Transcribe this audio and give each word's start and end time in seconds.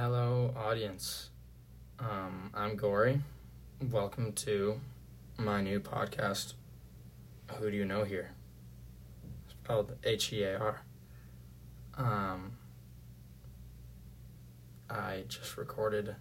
Hello, 0.00 0.54
audience. 0.56 1.30
Um, 1.98 2.52
I'm 2.54 2.76
Gory. 2.76 3.20
Welcome 3.90 4.32
to 4.34 4.78
my 5.36 5.60
new 5.60 5.80
podcast. 5.80 6.52
Who 7.56 7.68
do 7.68 7.76
you 7.76 7.84
know 7.84 8.04
here? 8.04 8.30
Spelled 9.48 9.96
H 10.04 10.32
E 10.32 10.44
A 10.44 10.56
R. 10.56 10.82
Um, 11.96 12.52
I 14.88 15.24
just 15.26 15.56
recorded 15.56 16.14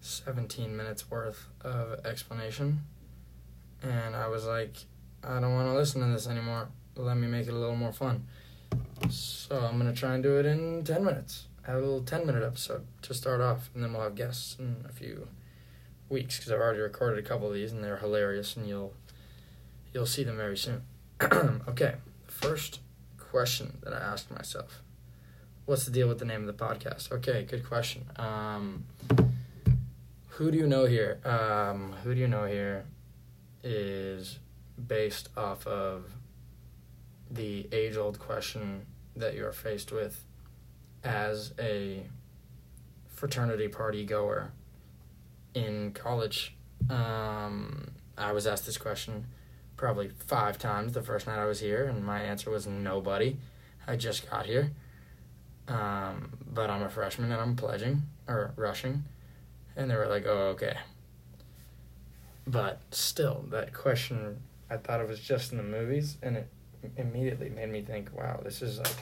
17 0.00 0.74
minutes 0.74 1.10
worth 1.10 1.48
of 1.60 2.06
explanation, 2.06 2.84
and 3.82 4.16
I 4.16 4.28
was 4.28 4.46
like, 4.46 4.78
I 5.22 5.38
don't 5.40 5.52
want 5.52 5.68
to 5.68 5.74
listen 5.74 6.00
to 6.00 6.06
this 6.06 6.26
anymore. 6.26 6.70
Let 6.96 7.18
me 7.18 7.26
make 7.26 7.48
it 7.48 7.52
a 7.52 7.58
little 7.58 7.76
more 7.76 7.92
fun. 7.92 8.24
So 9.10 9.58
I'm 9.58 9.76
gonna 9.76 9.92
try 9.92 10.14
and 10.14 10.22
do 10.22 10.38
it 10.38 10.46
in 10.46 10.84
10 10.84 11.04
minutes 11.04 11.48
have 11.72 11.82
a 11.82 11.84
little 11.84 12.02
10 12.02 12.26
minute 12.26 12.42
episode 12.42 12.86
to 13.02 13.14
start 13.14 13.40
off, 13.40 13.68
and 13.74 13.84
then 13.84 13.92
we'll 13.92 14.02
have 14.02 14.14
guests 14.14 14.56
in 14.58 14.84
a 14.88 14.92
few 14.92 15.28
weeks 16.08 16.38
because 16.38 16.50
I've 16.50 16.60
already 16.60 16.80
recorded 16.80 17.22
a 17.22 17.28
couple 17.28 17.46
of 17.46 17.54
these 17.54 17.72
and 17.72 17.84
they're 17.84 17.98
hilarious, 17.98 18.56
and 18.56 18.66
you'll 18.66 18.94
you'll 19.92 20.06
see 20.06 20.24
them 20.24 20.36
very 20.36 20.56
soon. 20.56 20.82
okay, 21.22 21.96
first 22.26 22.80
question 23.18 23.78
that 23.82 23.92
I 23.92 23.98
asked 23.98 24.30
myself: 24.30 24.82
What's 25.66 25.84
the 25.84 25.90
deal 25.90 26.08
with 26.08 26.18
the 26.18 26.24
name 26.24 26.48
of 26.48 26.58
the 26.58 26.64
podcast? 26.64 27.12
Okay, 27.12 27.44
good 27.44 27.66
question. 27.66 28.06
Um, 28.16 28.84
who 30.28 30.50
do 30.50 30.56
you 30.56 30.66
know 30.66 30.86
here? 30.86 31.18
Um, 31.24 31.94
who 32.02 32.14
do 32.14 32.20
you 32.20 32.28
know 32.28 32.46
here 32.46 32.86
is 33.62 34.38
based 34.86 35.28
off 35.36 35.66
of 35.66 36.12
the 37.30 37.66
age 37.72 37.96
old 37.96 38.18
question 38.18 38.86
that 39.16 39.34
you're 39.34 39.52
faced 39.52 39.92
with 39.92 40.24
as 41.04 41.52
a 41.58 42.04
fraternity 43.08 43.68
party 43.68 44.04
goer 44.04 44.52
in 45.54 45.92
college. 45.92 46.56
Um, 46.88 47.92
I 48.16 48.32
was 48.32 48.46
asked 48.46 48.66
this 48.66 48.78
question 48.78 49.26
probably 49.76 50.10
five 50.26 50.58
times 50.58 50.92
the 50.92 51.02
first 51.02 51.26
night 51.26 51.38
I 51.38 51.46
was 51.46 51.60
here, 51.60 51.84
and 51.84 52.04
my 52.04 52.20
answer 52.20 52.50
was 52.50 52.66
nobody. 52.66 53.36
I 53.86 53.96
just 53.96 54.28
got 54.30 54.46
here. 54.46 54.72
Um, 55.68 56.30
but 56.46 56.70
I'm 56.70 56.82
a 56.82 56.88
freshman 56.88 57.30
and 57.30 57.40
I'm 57.40 57.54
pledging 57.54 58.02
or 58.26 58.52
rushing. 58.56 59.04
And 59.76 59.90
they 59.90 59.96
were 59.96 60.08
like, 60.08 60.24
oh, 60.26 60.48
okay. 60.54 60.76
But 62.46 62.80
still, 62.90 63.44
that 63.50 63.74
question, 63.74 64.40
I 64.70 64.78
thought 64.78 65.00
it 65.00 65.08
was 65.08 65.20
just 65.20 65.52
in 65.52 65.58
the 65.58 65.64
movies, 65.64 66.16
and 66.22 66.36
it 66.36 66.48
immediately 66.96 67.50
made 67.50 67.70
me 67.70 67.82
think, 67.82 68.10
wow, 68.16 68.40
this 68.42 68.62
is 68.62 68.78
like 68.78 68.96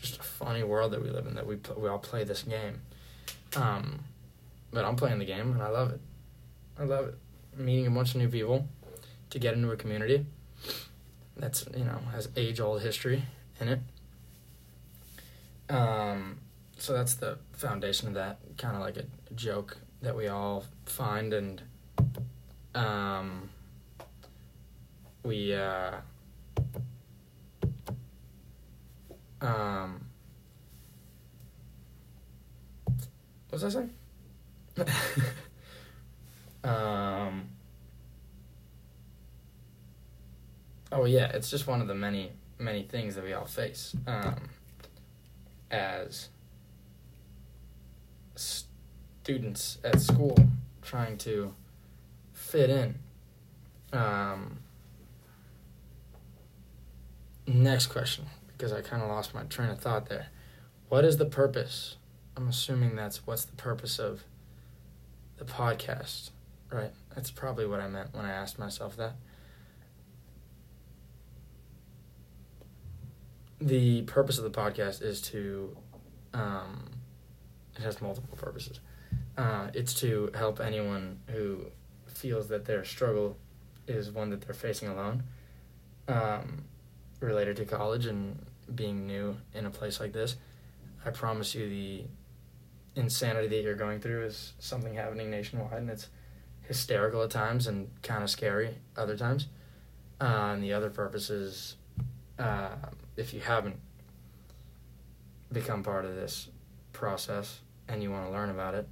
just 0.00 0.18
a 0.18 0.22
funny 0.22 0.62
world 0.62 0.92
that 0.92 1.02
we 1.02 1.10
live 1.10 1.26
in 1.26 1.34
that 1.34 1.46
we 1.46 1.58
we 1.76 1.88
all 1.88 1.98
play 1.98 2.24
this 2.24 2.42
game. 2.42 2.80
Um, 3.56 4.00
but 4.72 4.84
I'm 4.84 4.96
playing 4.96 5.18
the 5.18 5.24
game 5.24 5.52
and 5.52 5.62
I 5.62 5.68
love 5.68 5.92
it. 5.92 6.00
I 6.78 6.84
love 6.84 7.06
it. 7.08 7.18
Meeting 7.56 7.86
a 7.86 7.90
bunch 7.90 8.10
of 8.10 8.16
new 8.16 8.28
people 8.28 8.66
to 9.30 9.38
get 9.38 9.54
into 9.54 9.70
a 9.70 9.76
community 9.76 10.26
that's 11.36 11.66
you 11.76 11.84
know 11.84 11.98
has 12.12 12.28
age 12.36 12.60
old 12.60 12.82
history 12.82 13.22
in 13.60 13.68
it. 13.68 13.80
Um, 15.68 16.38
so 16.78 16.92
that's 16.92 17.14
the 17.14 17.38
foundation 17.52 18.08
of 18.08 18.14
that 18.14 18.38
kind 18.58 18.76
of 18.76 18.82
like 18.82 18.96
a 18.96 19.04
joke 19.34 19.78
that 20.02 20.14
we 20.14 20.28
all 20.28 20.64
find 20.84 21.32
and 21.32 21.62
um, 22.74 23.48
we 25.22 25.54
uh, 25.54 25.92
Um, 29.44 30.06
what 32.84 33.62
was 33.62 33.64
I 33.64 33.68
saying? 33.68 33.90
um, 36.64 37.50
oh 40.90 41.04
yeah, 41.04 41.30
it's 41.34 41.50
just 41.50 41.66
one 41.66 41.82
of 41.82 41.88
the 41.88 41.94
many 41.94 42.32
many 42.58 42.84
things 42.84 43.16
that 43.16 43.24
we 43.24 43.34
all 43.34 43.44
face 43.44 43.94
um, 44.06 44.48
as 45.70 46.30
students 48.34 49.76
at 49.84 50.00
school 50.00 50.38
trying 50.80 51.18
to 51.18 51.52
fit 52.32 52.70
in. 52.70 52.98
Um, 53.92 54.60
next 57.46 57.88
question 57.88 58.24
because 58.64 58.78
I 58.78 58.80
kind 58.80 59.02
of 59.02 59.10
lost 59.10 59.34
my 59.34 59.42
train 59.42 59.68
of 59.68 59.78
thought 59.78 60.08
there. 60.08 60.28
What 60.88 61.04
is 61.04 61.18
the 61.18 61.26
purpose? 61.26 61.96
I'm 62.34 62.48
assuming 62.48 62.96
that's 62.96 63.26
what's 63.26 63.44
the 63.44 63.56
purpose 63.56 63.98
of 63.98 64.24
the 65.36 65.44
podcast, 65.44 66.30
right? 66.72 66.90
That's 67.14 67.30
probably 67.30 67.66
what 67.66 67.80
I 67.80 67.88
meant 67.88 68.14
when 68.14 68.24
I 68.24 68.32
asked 68.32 68.58
myself 68.58 68.96
that. 68.96 69.16
The 73.60 74.00
purpose 74.04 74.38
of 74.38 74.44
the 74.44 74.50
podcast 74.50 75.02
is 75.02 75.20
to, 75.22 75.76
um, 76.32 76.88
it 77.76 77.82
has 77.82 78.00
multiple 78.00 78.34
purposes. 78.34 78.80
Uh, 79.36 79.68
it's 79.74 79.92
to 80.00 80.30
help 80.34 80.58
anyone 80.58 81.18
who 81.26 81.66
feels 82.06 82.48
that 82.48 82.64
their 82.64 82.82
struggle 82.82 83.36
is 83.86 84.10
one 84.10 84.30
that 84.30 84.40
they're 84.40 84.54
facing 84.54 84.88
alone. 84.88 85.22
Um, 86.08 86.64
related 87.20 87.56
to 87.56 87.64
college 87.66 88.06
and 88.06 88.38
being 88.72 89.06
new 89.06 89.36
in 89.52 89.66
a 89.66 89.70
place 89.70 90.00
like 90.00 90.12
this. 90.12 90.36
I 91.04 91.10
promise 91.10 91.54
you, 91.54 91.68
the 91.68 92.04
insanity 92.96 93.48
that 93.48 93.62
you're 93.62 93.74
going 93.74 94.00
through 94.00 94.24
is 94.24 94.54
something 94.58 94.94
happening 94.94 95.30
nationwide, 95.30 95.78
and 95.78 95.90
it's 95.90 96.08
hysterical 96.62 97.22
at 97.22 97.30
times 97.30 97.66
and 97.66 97.90
kind 98.02 98.22
of 98.22 98.30
scary 98.30 98.76
other 98.96 99.16
times. 99.16 99.48
Uh, 100.20 100.52
and 100.54 100.62
the 100.62 100.72
other 100.72 100.90
purpose 100.90 101.28
is 101.28 101.76
uh, 102.38 102.70
if 103.16 103.34
you 103.34 103.40
haven't 103.40 103.76
become 105.52 105.82
part 105.82 106.04
of 106.04 106.14
this 106.14 106.48
process 106.92 107.60
and 107.88 108.02
you 108.02 108.10
want 108.10 108.26
to 108.26 108.32
learn 108.32 108.50
about 108.50 108.74
it, 108.74 108.88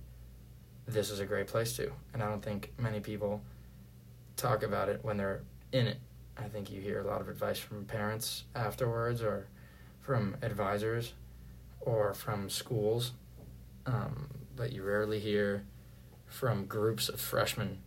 this 0.86 1.10
is 1.10 1.20
a 1.20 1.26
great 1.26 1.46
place 1.46 1.74
to. 1.76 1.90
And 2.12 2.22
I 2.22 2.28
don't 2.28 2.42
think 2.42 2.72
many 2.78 3.00
people 3.00 3.40
talk 4.36 4.62
about 4.62 4.88
it 4.88 5.00
when 5.02 5.16
they're 5.16 5.42
in 5.70 5.86
it 5.86 5.98
I 6.36 6.48
think 6.48 6.70
you 6.70 6.80
hear 6.80 7.00
a 7.00 7.06
lot 7.06 7.20
of 7.20 7.28
advice 7.28 7.58
from 7.58 7.84
parents 7.84 8.44
afterwards, 8.54 9.22
or 9.22 9.48
from 10.02 10.36
advisors, 10.42 11.14
or 11.80 12.12
from 12.12 12.50
schools, 12.50 13.12
um, 13.86 14.28
but 14.54 14.72
you 14.72 14.82
rarely 14.82 15.18
hear 15.18 15.64
from 16.26 16.66
groups 16.66 17.08
of 17.08 17.20
freshmen 17.20 17.78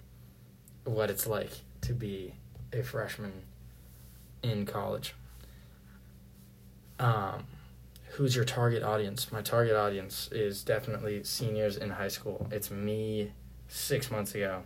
what 0.83 1.09
it's 1.09 1.27
like 1.27 1.51
to 1.81 1.93
be 1.93 2.35
a 2.73 2.81
freshman 2.81 3.43
in 4.43 4.65
college. 4.65 5.15
Um, 6.99 7.45
who's 8.11 8.35
your 8.35 8.45
target 8.45 8.83
audience? 8.83 9.31
My 9.31 9.41
target 9.41 9.75
audience 9.75 10.29
is 10.31 10.63
definitely 10.63 11.23
seniors 11.23 11.77
in 11.77 11.89
high 11.89 12.07
school. 12.07 12.47
It's 12.51 12.71
me 12.71 13.31
six 13.67 14.11
months 14.11 14.35
ago. 14.35 14.63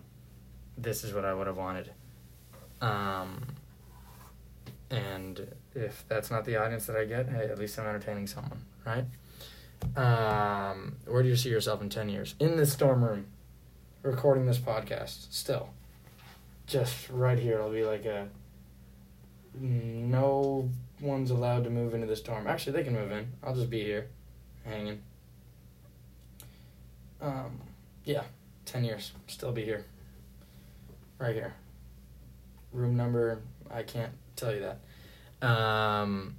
This 0.78 1.04
is 1.04 1.14
what 1.14 1.26
I 1.26 1.34
would 1.34 1.48
have 1.48 1.58
wanted. 1.58 1.92
Um, 2.82 3.46
and 4.92 5.48
if 5.76 6.04
that's 6.08 6.32
not 6.32 6.46
the 6.46 6.56
audience 6.56 6.86
that 6.88 6.96
I 6.96 7.06
get, 7.06 7.30
hey, 7.30 7.46
at 7.46 7.60
least 7.60 7.78
I'm 7.80 7.86
entertaining 7.86 8.28
someone, 8.28 8.62
right? 8.86 9.06
Um, 9.96 10.98
where 11.06 11.24
do 11.24 11.30
you 11.30 11.36
see 11.36 11.50
yourself 11.50 11.82
in 11.82 11.90
10 11.90 12.10
years? 12.10 12.36
In 12.40 12.58
this 12.58 12.76
dorm 12.76 13.04
room, 13.04 13.28
recording 14.02 14.46
this 14.46 14.58
podcast, 14.58 15.32
still. 15.32 15.70
Just 16.66 17.10
right 17.10 17.40
here, 17.40 17.62
I'll 17.62 17.72
be 17.72 17.84
like 17.84 18.06
a 18.06 18.28
no 19.60 20.70
one's 21.02 21.32
allowed 21.32 21.64
to 21.64 21.70
move 21.70 21.94
into 21.94 22.08
this 22.08 22.22
dorm. 22.22 22.48
Actually, 22.48 22.74
they 22.74 22.84
can 22.84 22.94
move 22.94 23.12
in. 23.12 23.28
I'll 23.44 23.56
just 23.56 23.70
be 23.70 23.84
here, 23.84 24.08
hanging. 24.64 25.02
Um, 27.22 27.60
yeah, 28.06 28.24
10 28.66 28.84
years, 28.84 29.12
still 29.28 29.52
be 29.52 29.66
here. 29.66 29.86
Right 31.18 31.36
here. 31.36 31.54
Room 32.72 32.96
number, 32.96 33.42
I 33.72 33.84
can't 33.84 34.14
tell 34.40 34.54
you 34.54 34.62
that. 35.42 35.48
Um, 35.48 36.36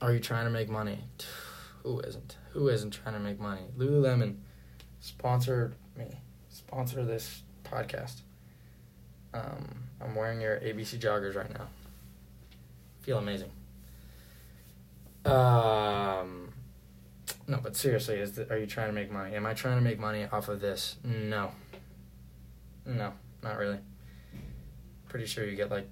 are 0.00 0.12
you 0.12 0.20
trying 0.20 0.44
to 0.44 0.50
make 0.50 0.68
money? 0.68 1.04
Who 1.82 2.00
isn't? 2.00 2.36
Who 2.50 2.68
isn't 2.68 2.90
trying 2.90 3.14
to 3.14 3.20
make 3.20 3.40
money? 3.40 3.62
Lululemon 3.78 4.36
sponsored 5.00 5.74
me. 5.96 6.20
Sponsor 6.50 7.04
this 7.04 7.42
podcast. 7.64 8.20
Um, 9.32 9.84
I'm 10.00 10.14
wearing 10.14 10.40
your 10.40 10.58
ABC 10.60 10.98
joggers 10.98 11.36
right 11.36 11.52
now. 11.52 11.68
Feel 13.00 13.18
amazing. 13.18 13.50
Um, 15.24 16.52
no, 17.46 17.58
but 17.62 17.76
seriously, 17.76 18.16
is 18.16 18.32
the, 18.32 18.50
are 18.50 18.58
you 18.58 18.66
trying 18.66 18.88
to 18.88 18.92
make 18.92 19.10
money? 19.10 19.34
Am 19.34 19.46
I 19.46 19.54
trying 19.54 19.76
to 19.76 19.82
make 19.82 19.98
money 19.98 20.26
off 20.30 20.48
of 20.48 20.60
this? 20.60 20.96
No. 21.04 21.52
No, 22.84 23.12
not 23.42 23.56
really. 23.58 23.78
Pretty 25.08 25.26
sure 25.26 25.44
you 25.44 25.56
get 25.56 25.70
like 25.70 25.88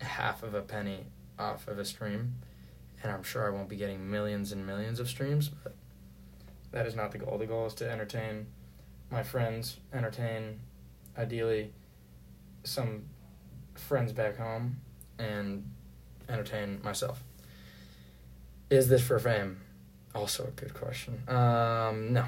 half 0.00 0.42
of 0.42 0.54
a 0.54 0.62
penny 0.62 1.06
off 1.38 1.66
of 1.68 1.78
a 1.78 1.84
stream, 1.84 2.34
and 3.02 3.12
I'm 3.12 3.22
sure 3.22 3.46
I 3.46 3.50
won't 3.50 3.68
be 3.68 3.76
getting 3.76 4.10
millions 4.10 4.52
and 4.52 4.66
millions 4.66 5.00
of 5.00 5.08
streams, 5.08 5.48
but 5.48 5.74
That 6.72 6.86
is 6.86 6.96
not 6.96 7.12
the 7.12 7.18
goal. 7.18 7.38
The 7.38 7.46
goal 7.46 7.66
is 7.66 7.74
to 7.74 7.88
entertain 7.90 8.46
my 9.10 9.22
friends, 9.22 9.78
entertain, 9.92 10.58
ideally, 11.16 11.72
some 12.64 13.04
friends 13.74 14.12
back 14.12 14.36
home, 14.38 14.80
and 15.18 15.70
entertain 16.28 16.80
myself. 16.82 17.22
Is 18.70 18.88
this 18.88 19.02
for 19.02 19.18
fame? 19.20 19.60
Also 20.16 20.44
a 20.48 20.50
good 20.50 20.74
question. 20.74 21.22
Um, 21.28 22.12
no, 22.12 22.24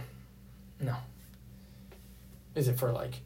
no. 0.80 0.96
Is 2.54 2.68
it 2.68 2.78
for 2.78 2.92
like? 2.92 3.20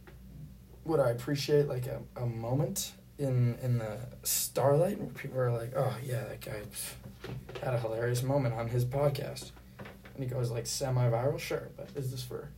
Would 0.84 1.00
I 1.00 1.10
appreciate 1.10 1.68
like 1.68 1.86
a, 1.86 2.00
a 2.16 2.24
moment 2.26 2.92
in 3.20 3.58
in 3.62 3.78
the 3.78 3.98
starlight 4.22 4.98
where 4.98 5.10
people 5.10 5.38
are 5.38 5.52
like, 5.52 5.72
oh 5.76 5.94
yeah, 6.02 6.24
that 6.24 6.40
guy 6.40 6.62
had 7.62 7.74
a 7.74 7.78
hilarious 7.78 8.22
moment 8.22 8.54
on 8.54 8.68
his 8.68 8.84
podcast, 8.84 9.52
and 10.14 10.24
he 10.24 10.26
goes 10.26 10.50
like 10.50 10.66
semi-viral. 10.66 11.38
Sure, 11.38 11.68
but 11.76 11.90
is 11.94 12.10
this 12.10 12.22
for 12.22 12.48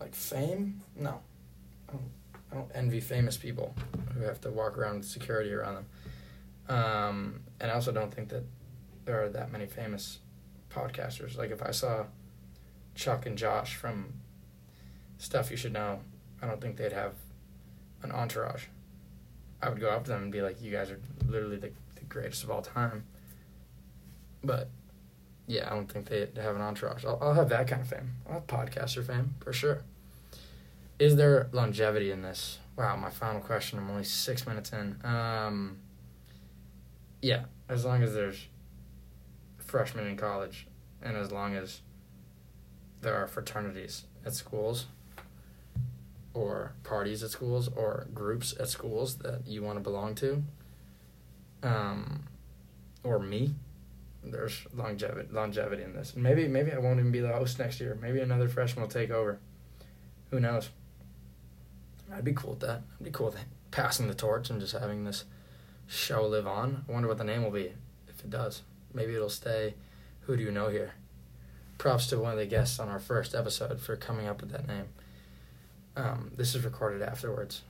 like 0.00 0.14
fame? 0.14 0.80
No, 0.96 1.20
I 1.88 1.92
don't. 1.92 2.10
I 2.50 2.54
don't 2.56 2.70
envy 2.74 3.00
famous 3.00 3.38
people 3.38 3.74
who 4.14 4.20
have 4.24 4.40
to 4.42 4.50
walk 4.50 4.76
around 4.76 4.98
with 4.98 5.06
security 5.06 5.52
around 5.54 5.76
them. 5.76 5.86
Um, 6.68 7.40
and 7.60 7.70
I 7.70 7.74
also 7.74 7.92
don't 7.92 8.12
think 8.12 8.28
that 8.28 8.44
there 9.06 9.22
are 9.24 9.30
that 9.30 9.50
many 9.50 9.64
famous 9.64 10.18
podcasters. 10.70 11.38
Like 11.38 11.50
if 11.50 11.62
I 11.62 11.70
saw 11.70 12.04
Chuck 12.94 13.24
and 13.24 13.38
Josh 13.38 13.74
from 13.74 14.12
Stuff 15.16 15.50
You 15.50 15.56
Should 15.56 15.72
Know, 15.72 16.00
I 16.42 16.46
don't 16.46 16.60
think 16.60 16.76
they'd 16.76 16.92
have 16.92 17.14
an 18.02 18.12
entourage. 18.12 18.64
I 19.62 19.68
would 19.68 19.80
go 19.80 19.90
up 19.90 20.04
to 20.04 20.10
them 20.10 20.24
and 20.24 20.32
be 20.32 20.42
like, 20.42 20.60
"You 20.60 20.72
guys 20.72 20.90
are 20.90 21.00
literally 21.26 21.56
the, 21.56 21.70
the 21.94 22.04
greatest 22.08 22.44
of 22.44 22.50
all 22.50 22.62
time." 22.62 23.04
But 24.42 24.68
yeah, 25.46 25.68
I 25.70 25.74
don't 25.74 25.90
think 25.90 26.08
they 26.08 26.28
have 26.36 26.56
an 26.56 26.62
entourage. 26.62 27.04
I'll, 27.04 27.18
I'll 27.20 27.34
have 27.34 27.48
that 27.50 27.68
kind 27.68 27.82
of 27.82 27.88
fame. 27.88 28.12
I'll 28.26 28.34
have 28.34 28.46
podcaster 28.46 29.06
fame 29.06 29.34
for 29.40 29.52
sure. 29.52 29.82
Is 30.98 31.16
there 31.16 31.48
longevity 31.52 32.10
in 32.10 32.22
this? 32.22 32.58
Wow, 32.76 32.96
my 32.96 33.10
final 33.10 33.40
question. 33.40 33.78
I'm 33.78 33.90
only 33.90 34.04
six 34.04 34.46
minutes 34.46 34.72
in. 34.72 34.96
Um, 35.04 35.78
yeah, 37.20 37.44
as 37.68 37.84
long 37.84 38.02
as 38.02 38.14
there's 38.14 38.46
freshmen 39.58 40.06
in 40.06 40.16
college, 40.16 40.66
and 41.02 41.16
as 41.16 41.30
long 41.32 41.54
as 41.54 41.80
there 43.00 43.14
are 43.14 43.26
fraternities 43.26 44.04
at 44.24 44.34
schools, 44.34 44.86
or 46.34 46.72
parties 46.82 47.22
at 47.22 47.30
schools, 47.30 47.68
or 47.76 48.06
groups 48.14 48.54
at 48.58 48.68
schools 48.68 49.16
that 49.18 49.46
you 49.46 49.62
want 49.62 49.76
to 49.76 49.82
belong 49.82 50.14
to, 50.16 50.42
um, 51.62 52.24
or 53.04 53.18
me, 53.18 53.54
there's 54.24 54.66
longevity 54.74 55.28
longevity 55.32 55.82
in 55.82 55.92
this. 55.94 56.14
Maybe 56.16 56.46
maybe 56.48 56.72
I 56.72 56.78
won't 56.78 57.00
even 57.00 57.12
be 57.12 57.20
the 57.20 57.32
host 57.32 57.58
next 57.58 57.80
year. 57.80 57.98
Maybe 58.00 58.20
another 58.20 58.48
freshman 58.48 58.82
will 58.82 58.90
take 58.90 59.10
over. 59.10 59.38
Who 60.30 60.40
knows? 60.40 60.70
I'd 62.12 62.24
be 62.24 62.32
cool 62.32 62.50
with 62.50 62.60
that. 62.60 62.82
I'd 62.98 63.04
be 63.04 63.10
cool 63.10 63.26
with 63.26 63.36
passing 63.70 64.06
the 64.06 64.14
torch 64.14 64.50
and 64.50 64.60
just 64.60 64.74
having 64.74 65.04
this 65.04 65.24
show 65.86 66.26
live 66.26 66.46
on. 66.46 66.84
I 66.88 66.92
wonder 66.92 67.08
what 67.08 67.18
the 67.18 67.24
name 67.24 67.42
will 67.42 67.50
be 67.50 67.72
if 68.08 68.20
it 68.22 68.30
does. 68.30 68.62
Maybe 68.94 69.14
it'll 69.14 69.28
stay. 69.28 69.74
Who 70.22 70.36
do 70.36 70.42
you 70.42 70.52
know 70.52 70.68
here? 70.68 70.92
Props 71.78 72.06
to 72.08 72.18
one 72.18 72.32
of 72.32 72.38
the 72.38 72.46
guests 72.46 72.78
on 72.78 72.88
our 72.88 73.00
first 73.00 73.34
episode 73.34 73.80
for 73.80 73.96
coming 73.96 74.28
up 74.28 74.40
with 74.40 74.52
that 74.52 74.68
name. 74.68 74.86
Um, 75.96 76.30
this 76.36 76.54
is 76.54 76.64
recorded 76.64 77.02
afterwards. 77.02 77.62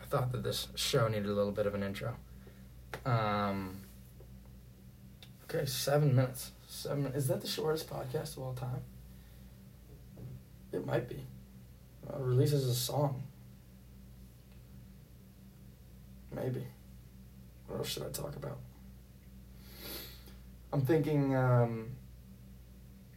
I 0.00 0.04
thought 0.04 0.30
that 0.32 0.42
this 0.42 0.68
show 0.76 1.08
needed 1.08 1.26
a 1.26 1.32
little 1.32 1.52
bit 1.52 1.66
of 1.66 1.74
an 1.74 1.82
intro. 1.82 2.14
Um, 3.04 3.80
okay, 5.44 5.66
seven 5.66 6.14
minutes. 6.14 6.52
Seven. 6.68 7.06
Is 7.06 7.26
that 7.28 7.40
the 7.40 7.48
shortest 7.48 7.90
podcast 7.90 8.36
of 8.36 8.44
all 8.44 8.54
time? 8.54 8.82
It 10.72 10.86
might 10.86 11.08
be. 11.08 11.24
Uh, 12.08 12.18
releases 12.18 12.68
a 12.68 12.74
song. 12.74 13.22
Maybe. 16.32 16.66
What 17.66 17.78
else 17.78 17.88
should 17.88 18.04
I 18.04 18.10
talk 18.10 18.36
about? 18.36 18.58
I'm 20.72 20.82
thinking. 20.82 21.34
Um, 21.34 21.88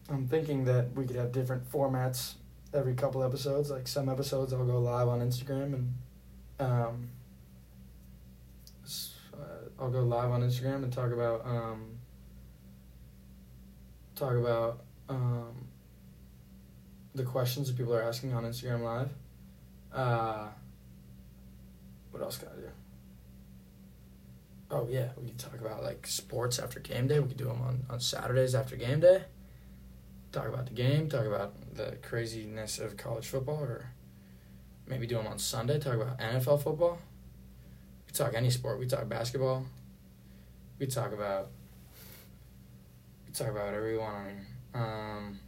I'm 0.09 0.27
thinking 0.27 0.65
that 0.65 0.91
we 0.95 1.05
could 1.05 1.17
have 1.17 1.31
different 1.31 1.69
formats 1.71 2.33
every 2.73 2.93
couple 2.93 3.23
episodes. 3.23 3.69
Like 3.69 3.87
some 3.87 4.09
episodes, 4.09 4.53
I'll 4.53 4.65
go 4.65 4.79
live 4.79 5.07
on 5.07 5.19
Instagram 5.21 5.73
and 5.73 5.93
um, 6.59 7.09
uh, 9.33 9.37
I'll 9.79 9.89
go 9.89 10.03
live 10.03 10.31
on 10.31 10.41
Instagram 10.41 10.83
and 10.83 10.91
talk 10.91 11.11
about 11.11 11.45
um, 11.45 11.99
talk 14.15 14.33
about 14.33 14.81
um, 15.07 15.67
the 17.15 17.23
questions 17.23 17.67
that 17.67 17.77
people 17.77 17.95
are 17.95 18.03
asking 18.03 18.33
on 18.33 18.43
Instagram 18.43 18.83
Live. 18.83 19.09
Uh, 19.93 20.47
what 22.11 22.21
else 22.21 22.37
can 22.37 22.49
I 22.49 22.55
do? 22.55 22.69
Oh 24.71 24.87
yeah, 24.89 25.09
we 25.17 25.27
could 25.27 25.39
talk 25.39 25.59
about 25.59 25.83
like 25.83 26.05
sports 26.05 26.59
after 26.59 26.79
game 26.79 27.07
day. 27.07 27.19
We 27.19 27.29
could 27.29 27.37
do 27.37 27.45
them 27.45 27.61
on, 27.61 27.85
on 27.89 27.99
Saturdays 27.99 28.53
after 28.53 28.75
game 28.75 28.99
day. 28.99 29.23
Talk 30.31 30.47
about 30.47 30.67
the 30.67 30.73
game. 30.73 31.09
Talk 31.09 31.25
about 31.25 31.75
the 31.75 31.97
craziness 32.03 32.77
of 32.77 32.97
college 32.97 33.27
football, 33.27 33.63
or 33.63 33.91
maybe 34.85 35.07
do 35.07 35.15
them 35.15 35.25
on 35.25 35.39
Sunday. 35.39 35.79
Talk 35.79 35.95
about 35.95 36.19
NFL 36.19 36.61
football. 36.61 36.99
We 38.05 38.13
talk 38.13 38.35
any 38.35 38.51
sport. 38.51 38.79
We 38.79 38.85
talk 38.85 39.09
basketball. 39.09 39.65
We 40.77 40.85
talk 40.85 41.13
about. 41.13 41.49
We 43.25 43.33
talk 43.33 43.47
about 43.47 43.65
whatever 43.65 43.87
we 43.87 43.97
want 43.97 44.15
on 44.15 44.25
here. 44.25 44.45
Um, 44.73 45.39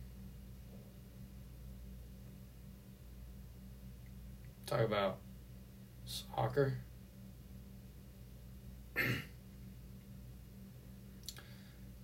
talk 4.66 4.82
about 4.82 5.18
soccer. 6.06 6.74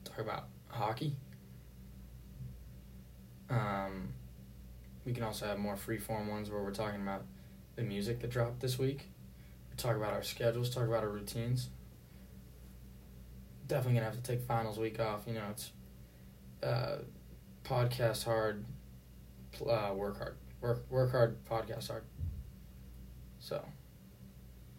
talk 0.04 0.20
about 0.20 0.48
hockey. 0.70 1.16
Um, 3.50 4.10
we 5.06 5.14
can 5.14 5.24
also 5.24 5.46
have 5.46 5.58
more 5.58 5.78
free 5.78 5.98
form 5.98 6.28
ones 6.28 6.50
where 6.50 6.62
we're 6.62 6.72
talking 6.72 7.02
about 7.02 7.24
the 7.76 7.82
music 7.84 8.20
that 8.20 8.30
dropped 8.30 8.60
this 8.60 8.78
week. 8.78 9.10
We 9.70 9.78
talk 9.78 9.96
about 9.96 10.14
our 10.14 10.24
schedules, 10.24 10.70
talk 10.70 10.86
about 10.88 11.04
our 11.04 11.10
routines. 11.10 11.70
Definitely 13.68 13.96
gonna 14.00 14.06
have 14.12 14.16
to 14.16 14.22
take 14.22 14.42
finals 14.42 14.78
week 14.78 15.00
off. 15.00 15.22
You 15.28 15.34
know, 15.36 15.44
it's 15.52 15.72
uh, 16.64 16.98
podcast 17.64 18.24
hard, 18.24 18.64
uh, 19.62 19.94
work 19.94 20.18
hard, 20.18 20.36
work 20.62 20.86
work 20.90 21.12
hard, 21.12 21.38
podcast 21.46 21.88
hard. 21.90 22.04
So, 23.40 23.64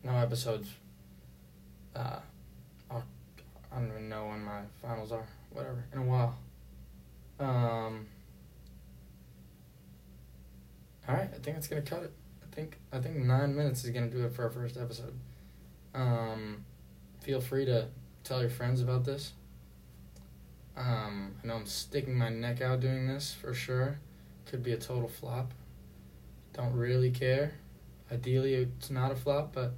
no 0.03 0.13
episodes. 0.13 0.69
Uh, 1.95 2.19
I'll, 2.91 3.05
I 3.73 3.79
don't 3.79 3.89
even 3.89 4.09
know 4.09 4.27
when 4.27 4.43
my 4.43 4.61
finals 4.83 5.13
are. 5.13 5.27
Whatever, 5.51 5.85
in 5.93 5.99
a 6.01 6.03
while. 6.03 6.37
Um. 7.41 8.07
All 11.09 11.15
right, 11.15 11.31
I 11.33 11.39
think 11.39 11.57
that's 11.57 11.69
gonna 11.69 11.81
cut 11.81 12.03
it. 12.03 12.13
I 12.43 12.55
think 12.55 12.79
I 12.93 12.99
think 12.99 13.17
nine 13.17 13.57
minutes 13.57 13.83
is 13.85 13.91
gonna 13.91 14.11
do 14.11 14.27
it 14.27 14.35
for 14.35 14.45
our 14.45 14.51
first 14.51 14.77
episode. 14.77 15.15
Um, 15.95 16.65
feel 17.21 17.41
free 17.41 17.65
to 17.65 17.89
tell 18.25 18.41
your 18.41 18.51
friends 18.51 18.83
about 18.83 19.05
this. 19.05 19.33
Um, 20.77 21.35
I 21.43 21.47
know 21.47 21.57
I'm 21.57 21.67
sticking 21.67 22.17
my 22.17 22.29
neck 22.29 22.61
out 22.61 22.81
doing 22.81 23.09
this 23.09 23.35
for 23.35 23.55
sure. 23.55 23.99
Could 24.47 24.63
be 24.63 24.73
a 24.73 24.77
total 24.77 25.09
flop. 25.09 25.53
Don't 26.53 26.75
really 26.75 27.11
care. 27.11 27.55
Ideally, 28.13 28.55
it's 28.55 28.91
not 28.91 29.11
a 29.11 29.17
flop, 29.17 29.55
but 29.55 29.73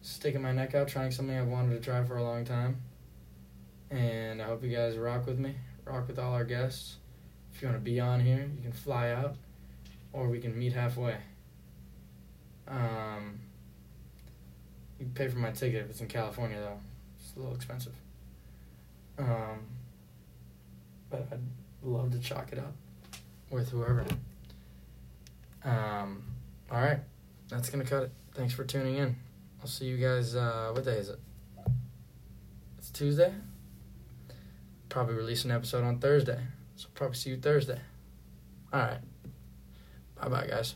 sticking 0.00 0.42
my 0.42 0.52
neck 0.52 0.74
out, 0.74 0.88
trying 0.88 1.10
something 1.10 1.36
I've 1.36 1.48
wanted 1.48 1.74
to 1.74 1.80
try 1.80 2.02
for 2.04 2.16
a 2.16 2.22
long 2.22 2.44
time. 2.44 2.82
And 3.90 4.40
I 4.40 4.44
hope 4.46 4.62
you 4.62 4.74
guys 4.74 4.96
rock 4.96 5.26
with 5.26 5.38
me, 5.38 5.56
rock 5.84 6.06
with 6.06 6.18
all 6.18 6.34
our 6.34 6.44
guests. 6.44 6.96
If 7.52 7.62
you 7.62 7.68
want 7.68 7.78
to 7.78 7.84
be 7.84 7.98
on 7.98 8.20
here, 8.20 8.48
you 8.56 8.62
can 8.62 8.72
fly 8.72 9.10
out, 9.10 9.36
or 10.12 10.28
we 10.28 10.38
can 10.38 10.58
meet 10.58 10.72
halfway. 10.72 11.16
Um, 12.66 13.40
you 14.98 15.06
pay 15.14 15.28
for 15.28 15.38
my 15.38 15.50
ticket 15.50 15.84
if 15.84 15.90
it's 15.90 16.00
in 16.00 16.08
California, 16.08 16.58
though. 16.58 16.78
It's 17.18 17.34
a 17.36 17.40
little 17.40 17.54
expensive. 17.54 17.94
Um, 19.18 19.66
but 21.10 21.26
I'd 21.32 21.40
love 21.82 22.12
to 22.12 22.18
chalk 22.18 22.52
it 22.52 22.58
up 22.58 22.74
with 23.50 23.70
whoever. 23.70 24.04
Um, 25.64 26.22
all 26.70 26.80
right, 26.80 27.00
that's 27.48 27.70
gonna 27.70 27.84
cut 27.84 28.04
it. 28.04 28.12
Thanks 28.34 28.54
for 28.54 28.64
tuning 28.64 28.96
in. 28.96 29.16
I'll 29.60 29.66
see 29.66 29.86
you 29.86 29.96
guys. 29.96 30.36
Uh, 30.36 30.70
what 30.72 30.84
day 30.84 30.98
is 30.98 31.08
it? 31.08 31.18
It's 32.78 32.90
Tuesday. 32.90 33.32
Probably 34.88 35.14
release 35.14 35.44
an 35.44 35.50
episode 35.50 35.84
on 35.84 35.98
Thursday. 35.98 36.40
So 36.76 36.88
probably 36.94 37.16
see 37.16 37.30
you 37.30 37.36
Thursday. 37.36 37.80
All 38.72 38.80
right. 38.80 38.98
Bye 40.20 40.28
bye, 40.28 40.46
guys. 40.46 40.74